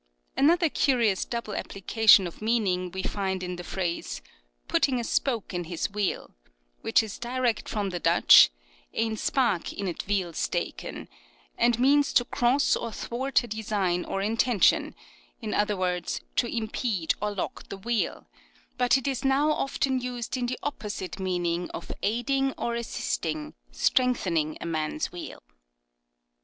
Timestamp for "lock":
17.35-17.69